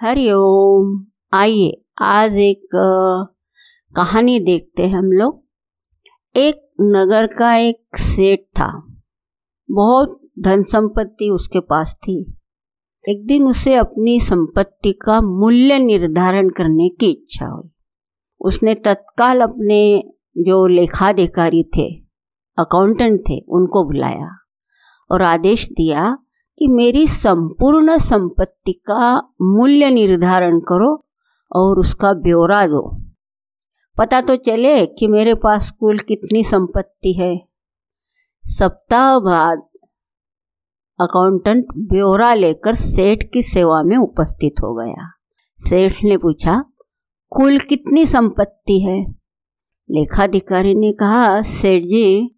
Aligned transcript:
हरिओम 0.00 1.06
आइए, 1.32 1.84
आज 2.02 2.32
एक 2.32 2.68
कहानी 3.96 4.40
देखते 4.40 4.86
हैं 4.86 4.98
हम 4.98 5.04
लोग। 5.04 5.44
एक 6.36 6.68
नगर 6.80 7.26
का 7.26 7.54
एक 7.54 7.96
सेठ 7.96 8.40
था। 8.40 8.98
बहुत 9.70 10.20
धन 10.38 10.62
संपत्ति 10.62 11.30
उसके 11.30 11.60
पास 11.60 11.96
थी। 12.02 12.38
एक 13.08 13.26
दिन 13.26 13.46
उसे 13.46 13.74
अपनी 13.74 14.20
संपत्ति 14.20 14.92
का 14.92 15.20
मूल्य 15.20 15.78
निर्धारण 15.78 16.48
करने 16.48 16.88
की 16.88 17.10
इच्छा 17.10 17.46
हुई। 17.46 17.70
उसने 18.40 18.74
तत्काल 18.74 19.40
अपने 19.40 20.04
जो 20.38 20.66
लेखाधिकारी 20.66 21.64
थे 21.64 21.88
अकाउंटेंट 22.58 23.20
थे, 23.20 23.40
उनको 23.40 23.84
बुलाया 23.84 24.30
और 25.10 25.22
आदेश 25.22 25.68
दिया 25.68 26.18
कि 26.58 26.68
मेरी 26.68 27.06
संपूर्ण 27.06 27.98
संपत्ति 27.98 28.72
का 28.72 29.18
मूल्य 29.42 29.90
निर्धारण 29.90 30.60
करो 30.60 31.06
और 31.56 31.78
उसका 31.78 32.12
ब्यौरा 32.12 32.66
दो। 32.66 33.02
पता 33.98 34.20
तो 34.20 34.36
चले 34.36 34.86
कि 34.86 35.08
मेरे 35.08 35.34
पास 35.34 35.70
कुल 35.70 35.98
कितनी 35.98 36.44
संपत्ति 36.44 37.12
है। 37.12 37.48
सप्ताह 38.44 39.18
बाद 39.18 39.58
अकाउंटेंट 41.00 41.66
ब्यौरा 41.76 42.34
लेकर 42.34 42.74
सेठ 42.74 43.22
की 43.32 43.42
सेवा 43.42 43.82
में 43.82 43.96
उपस्थित 43.96 44.54
हो 44.62 44.74
गया। 44.74 45.10
सेठ 45.58 45.92
ने 46.04 46.16
पूछा, 46.16 46.64
कुल 47.30 47.58
कितनी 47.58 48.06
संपत्ति 48.06 48.80
है? 48.80 49.02
लेखाधिकारी 49.90 50.74
ने 50.74 50.92
कहा, 50.92 51.42
सेठ 51.42 51.82
जी 51.82 52.37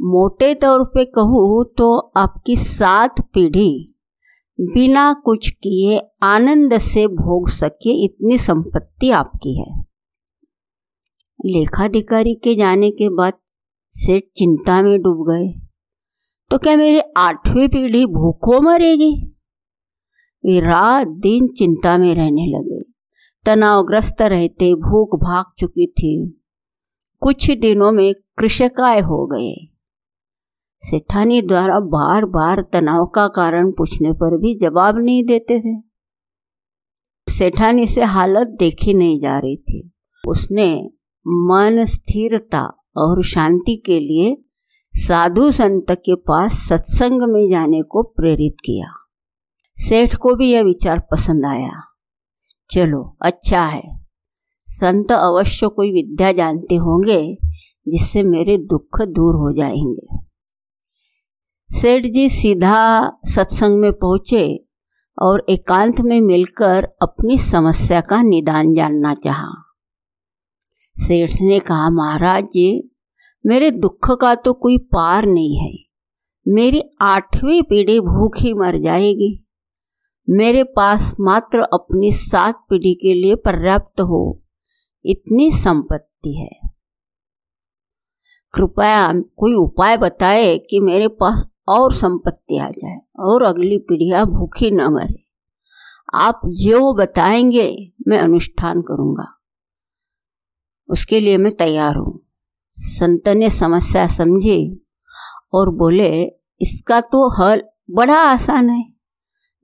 मोटे 0.00 0.54
तौर 0.54 0.84
पे 0.84 1.04
कहूँ 1.04 1.64
तो 1.78 1.98
आपकी 2.16 2.56
सात 2.56 3.20
पीढ़ी 3.20 3.94
बिना 4.60 5.12
कुछ 5.12 5.50
किए 5.50 6.00
आनंद 6.22 6.78
से 6.78 7.06
भोग 7.06 7.48
सके 7.48 8.04
इतनी 8.04 8.38
संपत्ति 8.38 9.10
आपकी 9.10 9.58
है। 9.60 9.80
लेखाधिकारी 11.46 12.34
के 12.34 12.54
जाने 12.54 12.90
के 12.90 13.08
बाद 13.08 13.32
सेठ 13.92 14.22
चिंता 14.36 14.82
में 14.82 15.00
डूब 15.02 15.30
गए। 15.30 15.48
तो 16.50 16.58
क्या 16.58 16.76
मेरी 16.76 17.00
आठवीं 17.16 17.68
पीढ़ी 17.68 18.06
भूखों 18.06 18.60
मरेगी? 18.60 19.14
वे 20.44 20.60
रात 20.60 21.06
दिन 21.06 21.48
चिंता 21.48 21.98
में 21.98 22.14
रहने 22.14 22.46
लगे। 22.46 22.82
तनावग्रस्त 23.46 24.22
रहते 24.22 24.74
भूख 24.74 25.20
भाग 25.20 25.44
चुकी 25.58 25.86
थी। 25.86 26.42
कुछ 27.20 27.50
दिनों 27.50 27.92
में 27.92 28.14
कृषकाय 28.38 29.00
हो 29.00 29.26
गए। 29.26 29.69
सेठानी 30.82 31.42
द्वारा 31.42 31.80
बार 31.80 32.24
बार 32.24 32.66
तनाव 32.72 33.06
का 33.06 33.28
कारण 33.28 33.70
पूछने 33.70 34.12
पर 34.12 34.36
भी 34.36 34.58
जवाब 34.58 34.98
नहीं 34.98 35.24
देते 35.24 35.60
थे। 35.60 35.82
सेठानी 37.32 37.86
से 37.86 38.04
हालत 38.04 38.48
देखी 38.48 38.94
नहीं 38.94 39.20
जा 39.20 39.38
रही 39.38 39.56
थी। 39.56 39.92
उसने 40.28 40.90
मन 41.26 41.84
स्थिरता 41.84 42.82
और 42.96 43.22
शांति 43.22 43.82
के 43.86 44.00
लिए 44.00 44.44
साधु 44.92 45.52
संत 45.52 45.90
के 45.90 46.14
पास 46.14 46.52
सत्संग 46.52 47.22
में 47.22 47.50
जाने 47.50 47.82
को 47.82 48.02
प्रेरित 48.02 48.56
किया। 48.64 48.86
सेठ 49.76 50.14
को 50.14 50.34
भी 50.34 50.52
यह 50.52 50.62
विचार 50.62 51.00
पसंद 51.00 51.46
आया। 51.46 51.72
चलो 52.70 53.16
अच्छा 53.22 53.64
है। 53.64 54.06
संत 54.66 55.12
अवश्य 55.12 55.68
कोई 55.68 55.92
विद्या 55.92 56.32
जानते 56.32 56.74
होंगे 56.74 57.38
जिससे 57.88 58.22
मेरे 58.22 58.58
दुख 58.58 59.02
दूर 59.02 59.34
हो 59.34 59.52
जाएँगे। 59.52 60.09
सेठ 61.70 62.06
जी 62.06 62.28
सीधा 62.28 63.10
सत्संग 63.24 63.78
में 63.80 63.92
पहुँचे 63.92 64.66
और 65.18 65.44
एकांत 65.48 66.00
में 66.00 66.20
मिलकर 66.20 66.84
अपनी 67.02 67.38
समस्या 67.38 68.00
का 68.00 68.22
निदान 68.22 68.74
जानना 68.74 69.14
चाहा। 69.14 69.52
सेठ 70.96 71.30
ने 71.40 71.58
कहा, 71.58 71.90
महाराज 71.90 72.44
जी, 72.44 72.90
मेरे 73.44 73.70
दुख 73.70 74.10
का 74.20 74.34
तो 74.34 74.52
कोई 74.52 74.78
पार 74.78 75.26
नहीं 75.26 75.56
है। 75.58 75.72
मेरी 76.46 76.82
आठवीं 77.00 77.62
पीढ़ी 77.62 77.98
भूखी 78.00 78.52
मर 78.54 78.78
जाएगी। 78.78 79.32
मेरे 80.28 80.64
पास 80.64 81.14
मात्र 81.20 81.60
अपनी 81.72 82.12
सात 82.12 82.64
पीढ़ी 82.70 82.94
के 82.94 83.14
लिए 83.14 83.34
पर्याप्त 83.34 84.00
हो, 84.00 84.42
इतनी 85.04 85.50
संपत्ति 85.52 86.36
है। 86.36 86.70
कृपया 88.54 89.12
कोई 89.36 89.54
उपाय 89.54 89.96
बताए 89.96 90.58
कि 90.58 90.80
मेरे 90.80 91.08
पास 91.08 91.46
और 91.70 91.92
संपत्ति 91.92 92.58
आ 92.58 92.70
जाए 92.70 93.00
और 93.18 93.42
अगली 93.42 93.78
पीढ़ियाँ 93.78 94.26
भूखी 94.26 94.70
न 94.70 94.80
मरे। 94.80 95.24
आप 96.14 96.40
जो 96.46 96.94
बताएँगे, 96.94 97.92
मैं 98.08 98.18
अनुष्ठान 98.18 98.80
करूँगा। 98.80 99.40
उसके 100.88 101.20
लिए 101.20 101.36
मैं 101.36 101.56
तैयार 101.56 101.96
हूँ। 101.96 102.26
संत 102.78 103.28
ने 103.28 103.50
समस्या 103.50 104.06
समझी 104.06 104.86
और 105.52 105.70
बोले, 105.70 106.24
इसका 106.60 107.00
तो 107.00 107.42
हल 107.42 107.62
बड़ा 107.90 108.16
आसान 108.16 108.70
है। 108.70 108.92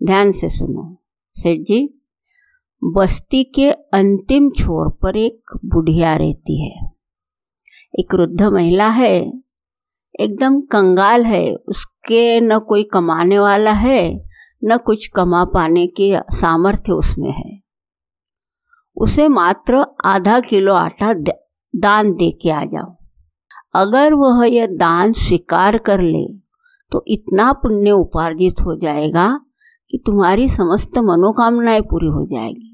ध्यान 0.03 0.33
से 0.33 0.49
सुनो, 0.49 1.03
सेठ 1.37 1.61
जी, 1.61 2.03
बस्ती 2.85 3.45
के 3.45 3.71
अंतिम 3.71 4.51
छोर 4.51 4.99
पर 5.03 5.17
एक 5.17 5.43
बुढ़िया 5.65 6.17
रहती 6.17 6.65
है। 6.65 6.93
एक 7.99 8.15
वृद्ध 8.15 8.43
महिला 8.43 8.89
है, 8.89 9.43
एकदम 10.21 10.61
कंगाल 10.61 11.25
है 11.25 11.57
उसके 12.07 12.41
न 12.41 12.59
कोई 12.59 12.83
कमाने 12.85 13.39
वाला 13.39 13.73
है, 13.73 14.01
न 14.65 14.77
कुछ 14.77 15.07
कमा 15.07 15.45
पाने 15.45 15.87
की 15.87 16.13
सामर्थ्य 16.31 16.93
उसमें 16.93 17.33
है। 17.33 17.59
उसे 18.97 19.27
मात्र 19.29 19.85
आधा 20.05 20.39
किलो 20.41 20.75
आटा 20.75 21.13
दान 21.75 22.13
दे 22.13 22.31
के 22.33 22.51
आ 22.51 22.65
जाओ। 22.65 22.95
अगर 23.75 24.15
वह 24.15 24.47
यह 24.47 24.67
दान 24.73 25.13
स्वीकार 25.13 25.79
कर 25.79 26.01
ले 26.01 26.27
तो 26.93 27.05
इतना 27.09 27.53
पुण्य 27.53 27.91
उपार्जित 27.91 28.61
हो 28.61 28.77
जाएगा 28.77 29.29
कि 29.91 29.99
तुम्हारी 30.07 30.49
समस्त 30.49 30.99
मनोकामनाएँ 30.99 31.81
पूरी 31.81 32.07
हो 32.07 32.25
जाएगी। 32.27 32.73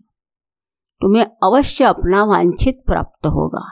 तुम्हें 1.01 1.25
अवश्य 1.45 1.85
अपना 1.85 2.23
वांछित 2.25 2.83
प्राप्त 2.87 3.27
होगा। 3.27 3.65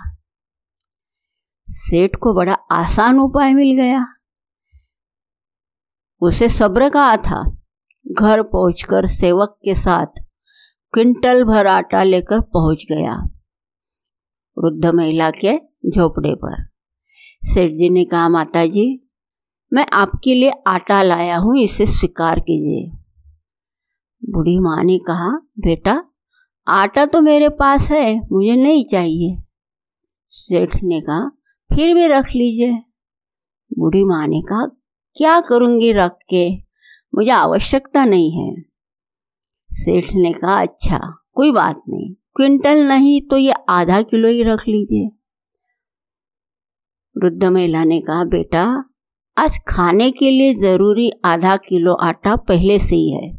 सेठ 1.69 2.17
को 2.17 2.35
बड़ा 2.35 2.57
आसान 2.73 3.19
उपाय 3.19 3.55
मिल 3.55 3.77
गया। 3.77 4.07
उसे 6.23 6.49
सब्र 6.49 6.89
कहा 6.89 7.17
था। 7.17 7.57
घर 8.13 8.43
पहुंचकर 8.43 9.07
सेवक 9.07 9.59
के 9.65 9.75
साथ 9.75 10.07
क्विंटल 10.93 11.45
भर 11.45 11.67
आटा 11.67 12.03
लेकर 12.03 12.41
पहुँच 12.41 12.87
गया। 12.93 13.15
वृद्ध 14.59 14.87
महिला 14.87 15.31
के 15.31 15.57
झोपड़े 15.91 16.35
पर। 16.35 16.69
सेठ 17.43 17.71
जी 17.71 17.91
ने 17.91 18.05
कहा 18.05 18.29
माता 18.29 18.67
जी 18.67 19.07
मैं 19.73 19.87
आपके 19.93 20.35
लिए 20.35 20.53
आटा 20.67 21.03
लाया 21.03 21.37
हूँ, 21.37 21.57
इसे 21.57 21.87
स्वीकार 21.87 22.41
कीजिए। 22.41 22.91
बूढ़ी 24.31 24.59
माँ 24.59 24.85
ने 24.85 24.99
कहा, 24.99 25.29
बेटा, 25.59 26.05
आटा 26.69 27.07
तो 27.07 27.21
मेरे 27.21 27.49
पास 27.49 27.91
है, 27.91 28.21
मुझे 28.33 28.57
नहीं 28.57 28.85
चाहिए। 28.85 29.43
सेठ 30.29 30.77
ने 30.85 31.01
कहा, 31.01 31.29
फिर 31.75 31.95
भी 31.95 32.07
रख 32.07 32.27
लीजिए। 32.27 32.73
बूढ़ी 33.79 34.05
माँ 34.05 34.27
ने 34.27 34.41
कहा 34.41 34.67
क्या 35.17 35.41
करूँगी 35.41 35.93
रख 35.93 36.17
के? 36.31 36.57
मुझे 37.15 37.31
आवश्यकता 37.31 38.05
नहीं 38.05 38.33
है। 38.33 38.63
सेठ 39.71 40.05
ने 40.15 40.33
कहा 40.33 40.61
अच्छा 40.63 40.99
कोई 41.35 41.53
बात 41.53 41.83
नहीं। 41.89 42.15
क्विंटल 42.37 42.89
नहीं 42.89 43.21
तो 43.21 43.37
ये 43.37 43.55
आधा 43.69 44.03
किलो 44.03 44.29
ही 44.29 44.43
रख 44.43 44.69
लीजिए। 44.69 45.07
वृद्ध 47.17 47.45
महिला 47.45 47.85
ने 47.85 48.01
कहा, 48.01 48.25
बेटा, 48.25 48.85
आज 49.39 49.59
खाने 49.69 50.11
के 50.11 50.31
लिए 50.31 50.55
ज़रूरी 50.55 51.13
आधा 51.25 51.57
किलो 51.57 51.95
आटा 51.95 52.37
पहले 52.37 52.79
से 52.79 52.97
ही 52.97 53.11
है। 53.11 53.39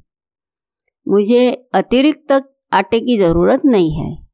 मुझे 1.07 1.69
अतिरिक्त 1.73 2.53
आटे 2.73 2.99
की 2.99 3.17
ज़रूरत 3.17 3.61
नहीं 3.65 3.99
है। 3.99 4.27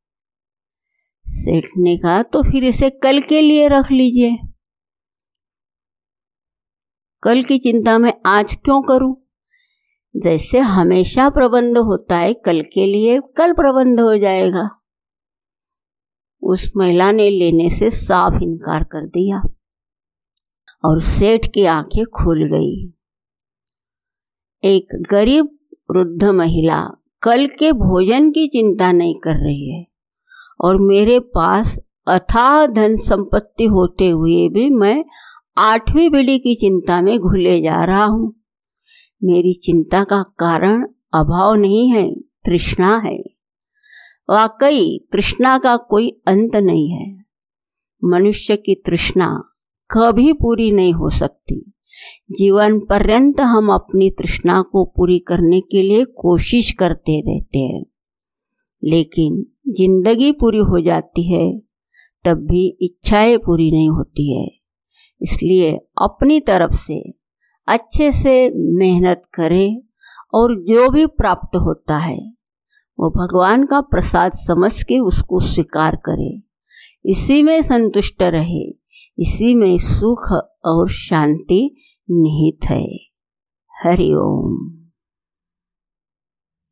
सेठ 1.27 1.65
ने 1.77 1.97
कहा 1.97 2.23
तो 2.23 2.43
फिर 2.43 2.63
इसे 2.63 2.89
कल 2.89 3.21
के 3.21 3.41
लिए 3.41 3.67
रख 3.67 3.91
लीजिए। 3.91 4.37
कल 7.27 7.43
की 7.43 7.57
चिंता 7.57 7.97
मैं 7.97 8.13
आज 8.25 8.55
क्यों 8.55 8.81
करूँ? 8.81 9.15
जैसे 10.17 10.59
हमेशा 10.59 11.29
प्रबंध 11.29 11.77
होता 11.77 12.17
है, 12.17 12.33
कल 12.33 12.61
के 12.61 12.85
लिए 12.85 13.19
कल 13.37 13.53
प्रबंध 13.53 13.99
हो 13.99 14.17
जाएगा। 14.17 14.69
उस 16.43 16.71
महिला 16.77 17.11
ने 17.11 17.29
लेने 17.29 17.69
से 17.69 17.91
साफ़ 17.91 18.43
इनकार 18.43 18.83
कर 18.83 19.07
दिया 19.07 19.41
और 20.85 20.99
सेठ 20.99 21.47
की 21.53 21.65
आँखें 21.65 22.05
खुल 22.05 22.47
गई। 22.47 22.93
एक 24.63 24.87
गरीब, 25.11 25.57
वृद्ध 25.91 26.23
महिला 26.23 26.89
कल 27.21 27.47
के 27.47 27.71
भोजन 27.71 28.31
की 28.31 28.47
चिंता 28.47 28.91
नहीं 28.91 29.15
कर 29.15 29.35
रही 29.35 29.73
है 29.73 29.87
और 30.61 30.81
मेरे 30.81 31.19
पास 31.19 31.79
अथाह 32.07 32.65
धन 32.65 32.95
संपत्ति 32.95 33.65
होते 33.65 34.09
हुए 34.09 34.49
भी 34.49 34.69
मैं 34.69 35.05
आठवीं 35.59 36.09
पीढ़ी 36.09 36.39
की 36.39 36.55
चिंता 36.55 37.01
में 37.01 37.19
घुले 37.19 37.61
जा 37.61 37.83
रहा 37.85 38.05
हूँ। 38.05 38.41
मेरी 39.23 39.53
चिंता 39.53 40.03
का 40.03 40.23
कारण 40.23 40.87
अभाव 41.13 41.55
नहीं 41.55 41.91
है, 41.91 42.19
तृष्णा 42.19 42.97
है। 42.97 43.23
वाकई, 44.29 45.07
तृष्णा 45.11 45.57
का 45.57 45.77
कोई 45.77 46.21
अंत 46.27 46.55
नहीं 46.55 46.89
है। 46.89 47.17
मनुष्य 48.03 48.57
की 48.57 48.75
तृष्णा 48.75 49.43
कभी 49.91 50.33
पूरी 50.33 50.71
नहीं 50.71 50.93
हो 50.93 51.09
सकती। 51.09 51.73
जीवन 52.31 52.79
पर्यंत 52.79 53.39
हम 53.39 53.71
अपनी 53.71 54.09
तृष्णा 54.09 54.61
को 54.61 54.85
पूरी 54.85 55.19
करने 55.19 55.61
के 55.61 55.81
लिए 55.81 56.05
कोशिश 56.05 56.71
करते 56.71 57.19
रहते 57.19 57.59
हैं। 57.59 57.85
लेकिन 58.83 59.45
ज़िंदगी 59.73 60.31
पूरी 60.31 60.57
हो 60.57 60.79
जाती 60.79 61.33
है, 61.33 61.59
तब 62.25 62.37
भी 62.37 62.77
इच्छाएँ 62.81 63.37
पूरी 63.37 63.71
नहीं 63.71 63.89
होती 63.89 64.39
है। 64.39 64.66
इसलिए 65.21 65.75
अपनी 66.01 66.39
तरफ़ 66.39 66.71
से 66.71 67.13
अच्छे 67.67 68.11
से 68.11 68.51
मेहनत 68.55 69.21
करें 69.33 69.81
और 70.33 70.55
जो 70.55 70.89
भी 70.89 71.05
प्राप्त 71.05 71.55
होता 71.55 71.97
है, 71.97 72.33
वो 72.99 73.09
भगवान 73.09 73.65
का 73.65 73.81
प्रसाद 73.81 74.31
समझ 74.33 74.83
के 74.83 74.99
उसको 74.99 75.39
स्वीकार 75.39 75.95
करें। 75.95 76.41
इसी 77.05 77.43
में 77.43 77.61
संतुष्ट 77.61 78.21
रहे, 78.21 78.69
इसी 79.19 79.55
में 79.55 79.77
सुख 79.79 80.31
और 80.65 80.89
शांति 80.89 81.75
निहित 82.11 82.69
है। 82.69 82.97
हरिओम 83.83 84.76